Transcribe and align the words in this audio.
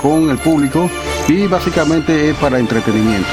con 0.00 0.30
el 0.30 0.38
público 0.38 0.90
y 1.28 1.46
básicamente 1.46 2.30
es 2.30 2.36
para 2.36 2.58
entretenimiento. 2.58 3.28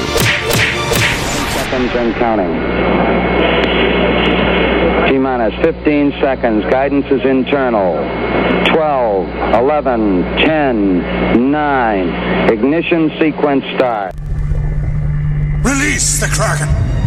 T-minus 5.08 5.54
15 5.62 6.20
seconds. 6.20 6.64
Guidance 6.66 7.10
is 7.10 7.24
internal. 7.24 7.96
12, 8.66 9.26
11, 9.54 10.22
10, 10.36 11.50
9. 11.50 12.52
Ignition 12.52 13.10
sequence 13.18 13.64
start. 13.74 14.14
Release 15.62 16.20
the 16.20 16.26
Kraken! 16.26 16.97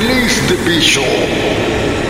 Release 0.00 0.40
the 0.48 0.56
Bishop. 0.64 2.09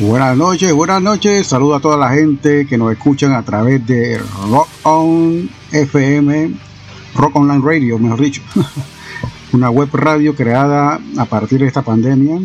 Buenas 0.00 0.34
noches, 0.34 0.72
buenas 0.72 1.02
noches. 1.02 1.46
Saludo 1.46 1.74
a 1.74 1.80
toda 1.80 1.98
la 1.98 2.08
gente 2.08 2.66
que 2.66 2.78
nos 2.78 2.90
escuchan 2.90 3.34
a 3.34 3.42
través 3.42 3.86
de 3.86 4.18
Rock 4.48 4.68
On 4.84 5.50
FM, 5.72 6.54
Rock 7.14 7.36
Online 7.36 7.60
Radio, 7.62 7.98
mejor 7.98 8.18
dicho. 8.18 8.40
Una 9.52 9.68
web 9.68 9.90
radio 9.92 10.34
creada 10.34 10.98
a 11.18 11.24
partir 11.26 11.60
de 11.60 11.66
esta 11.66 11.82
pandemia. 11.82 12.40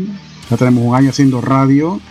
Ya 0.49 0.57
tenemos 0.57 0.83
un 0.83 0.95
año 0.95 1.11
haciendo 1.11 1.39
radio. 1.39 2.01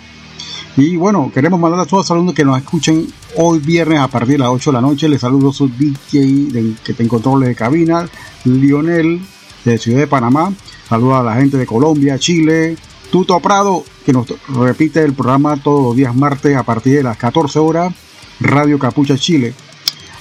Y 0.78 0.97
bueno, 0.97 1.31
queremos 1.33 1.61
mandar 1.61 1.81
a 1.81 1.84
todos 1.84 2.05
los 2.05 2.11
alumnos 2.12 2.34
que 2.34 2.47
nos 2.47 2.56
escuchen 2.56 3.06
hoy 3.37 3.59
viernes 3.59 3.98
a 3.98 4.09
partir 4.09 4.37
de 4.37 4.39
las 4.39 4.48
8 4.48 4.70
de 4.70 4.75
la 4.75 4.81
noche. 4.81 5.11
Les 5.11 5.20
saludo 5.20 5.50
a 5.50 5.53
su 5.53 5.69
DJ 5.69 6.75
que 6.83 6.95
te 6.95 7.06
controle 7.06 7.48
de 7.48 7.55
cabina, 7.55 8.09
Lionel, 8.47 9.20
de 9.62 9.77
Ciudad 9.77 9.98
de 9.98 10.06
Panamá. 10.06 10.55
Saludo 10.89 11.17
a 11.17 11.22
la 11.22 11.34
gente 11.34 11.59
de 11.59 11.67
Colombia, 11.67 12.19
Chile, 12.19 12.78
Tuto 13.15 13.39
Prado, 13.39 13.87
que 14.05 14.12
nos 14.12 14.27
repite 14.48 15.01
el 15.05 15.12
programa 15.12 15.57
todos 15.57 15.84
los 15.84 15.95
días 15.95 16.17
martes 16.17 16.57
a 16.57 16.65
partir 16.65 16.97
de 16.97 17.05
las 17.05 17.17
14 17.17 17.61
horas, 17.61 17.95
Radio 18.41 18.77
Capucha 18.77 19.17
Chile. 19.17 19.55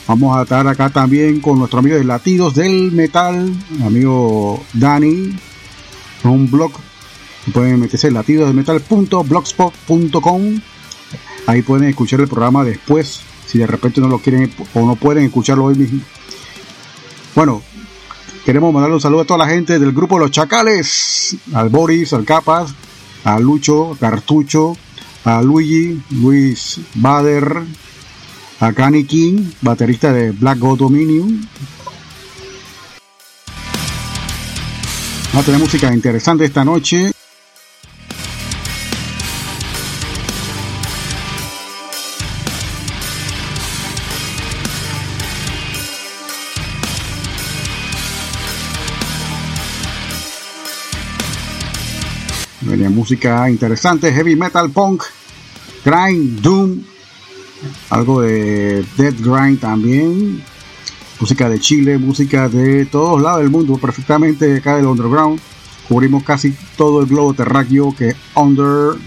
Vamos 0.08 0.38
a 0.38 0.44
estar 0.44 0.68
acá 0.68 0.92
también 0.92 1.42
con 1.42 1.58
nuestro 1.58 1.80
amigo 1.80 1.96
de 1.96 2.04
Latidos 2.04 2.54
del 2.54 2.92
Metal, 2.92 3.52
mi 3.72 3.84
amigo 3.84 4.64
Dani, 4.74 5.36
un 6.24 6.52
blog. 6.52 6.72
Pueden 7.52 7.80
meterse 7.80 8.10
en 8.10 8.14
latidosdelmetal.blogspot.com. 8.14 10.62
Ahí 11.48 11.64
pueden 11.64 11.90
escuchar 11.90 12.22
el 12.22 12.28
programa 12.28 12.64
después, 12.64 13.22
si 13.48 13.58
de 13.58 13.66
repente 13.66 14.02
no 14.02 14.08
lo 14.08 14.20
quieren 14.20 14.54
o 14.76 14.86
no 14.86 14.96
pueden 14.98 15.26
escucharlo 15.26 15.66
hoy 15.66 15.74
mismo. 15.74 16.02
Bueno, 17.34 17.64
queremos 18.46 18.74
mandarle 18.74 18.96
un 18.96 19.02
saludo 19.02 19.22
a 19.22 19.26
toda 19.26 19.46
la 19.46 19.48
gente 19.48 19.80
del 19.80 19.94
grupo 19.94 20.20
Los 20.20 20.32
Chacales, 20.32 21.36
al 21.54 21.70
Boris, 21.70 22.14
al 22.14 22.26
Capas, 22.26 22.74
a 23.24 23.40
Lucho, 23.40 23.98
Cartucho, 24.00 24.76
a 25.26 25.42
Luigi, 25.42 26.02
Luis 26.12 26.80
Bader, 26.96 27.64
a 28.60 28.74
Kanye 28.74 29.06
King, 29.06 29.52
baterista 29.62 30.12
de 30.12 30.32
Black 30.32 30.60
God 30.60 30.80
Dominion. 30.80 31.48
Vamos 35.32 35.44
a 35.44 35.46
tener 35.46 35.60
música 35.60 35.94
interesante 35.94 36.46
esta 36.46 36.64
noche. 36.64 37.12
Venía 52.66 52.90
música 52.90 53.50
interesante, 53.50 54.14
heavy 54.14 54.36
metal, 54.36 54.70
punk, 54.72 55.04
grind, 55.84 56.40
doom, 56.40 56.82
algo 57.90 58.22
de 58.22 58.86
dead 58.98 59.14
grind 59.20 59.60
también, 59.60 60.42
música 61.20 61.50
de 61.50 61.60
Chile, 61.60 61.98
música 61.98 62.48
de 62.48 62.86
todos 62.86 63.22
lados 63.22 63.42
del 63.42 63.50
mundo, 63.50 63.78
perfectamente 63.78 64.58
acá 64.58 64.78
del 64.78 64.86
underground. 64.86 65.42
Cubrimos 65.90 66.24
casi 66.24 66.56
todo 66.78 67.02
el 67.02 67.08
globo 67.08 67.34
terráqueo 67.34 67.94
que 67.94 68.16
under. 68.36 68.98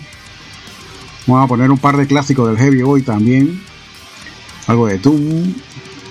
Vamos 1.27 1.45
a 1.45 1.49
poner 1.49 1.71
un 1.71 1.78
par 1.78 1.97
de 1.97 2.06
clásicos 2.06 2.49
del 2.49 2.59
heavy 2.59 2.83
hoy 2.83 3.03
también, 3.03 3.62
algo 4.66 4.87
de 4.87 4.99
doom. 4.99 5.55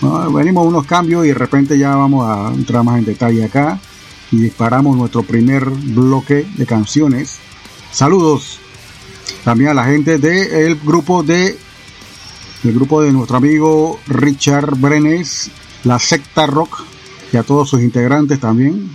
Bueno, 0.02 0.34
venimos 0.34 0.68
unos 0.68 0.86
cambios 0.88 1.26
y 1.26 1.30
de 1.30 1.36
repente 1.36 1.78
ya 1.78 1.96
vamos 1.96 2.28
a 2.28 2.52
entrar 2.54 2.84
más 2.84 2.98
en 2.98 3.06
detalle 3.06 3.46
acá 3.46 3.80
y 4.36 4.40
disparamos 4.40 4.98
nuestro 4.98 5.24
primer 5.24 5.66
bloque 5.70 6.46
de 6.58 6.66
canciones. 6.66 7.38
Saludos 7.92 8.60
también 9.46 9.70
a 9.70 9.74
la 9.74 9.86
gente 9.86 10.18
del 10.18 10.76
grupo 10.76 11.24
de 11.24 11.58
el 12.64 12.74
grupo 12.74 13.02
de 13.02 13.12
nuestro 13.12 13.38
amigo 13.38 14.00
Richard 14.08 14.76
Brenes, 14.78 15.52
la 15.84 16.00
secta 16.00 16.48
rock 16.48 16.84
y 17.32 17.38
a 17.38 17.44
todos 17.44 17.70
sus 17.70 17.82
integrantes 17.82 18.40
también. 18.40 18.90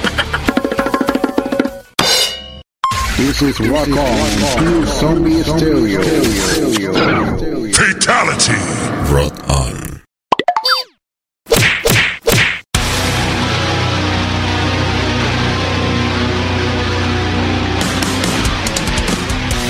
This 3.31 3.43
is 3.43 3.59
Rock 3.61 3.87
On, 3.87 4.59
Pure 4.59 4.85
Zombie 4.87 5.41
Stereo. 5.41 6.01
Fatality! 7.71 8.59
Rot 9.09 9.49
On. 9.49 9.80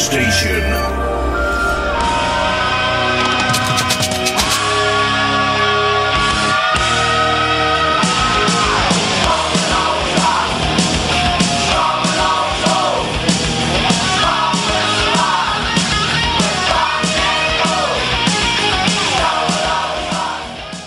station. 0.00 1.10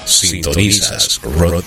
Sintonizas 0.06 1.20
Rock 1.24 1.64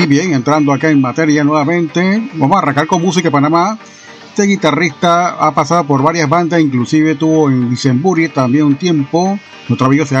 Y 0.00 0.06
bien, 0.06 0.32
entrando 0.32 0.72
acá 0.72 0.90
en 0.90 1.00
materia 1.00 1.42
nuevamente, 1.42 2.30
vamos 2.34 2.54
a 2.54 2.60
arrancar 2.60 2.86
con 2.86 3.02
música 3.02 3.32
Panamá. 3.32 3.76
Este 4.28 4.44
guitarrista 4.44 5.30
ha 5.30 5.52
pasado 5.52 5.84
por 5.88 6.02
varias 6.02 6.28
bandas, 6.28 6.60
inclusive 6.60 7.16
tuvo 7.16 7.50
en 7.50 7.68
Licembury 7.68 8.28
también 8.28 8.66
un 8.66 8.76
tiempo. 8.76 9.36
Nuestro 9.68 9.88
amigo 9.88 10.06
se 10.06 10.14